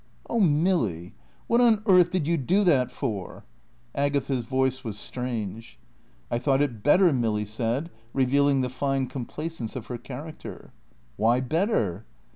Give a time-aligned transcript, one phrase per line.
[0.27, 1.13] "Oh Milly,
[1.45, 3.45] what on earth did you do that for?"
[3.93, 5.77] Agatha's voice was strange.
[6.31, 10.73] "I thought it better," Milly said, revealing the fine complacence of her character.
[11.17, 12.03] "Why better?"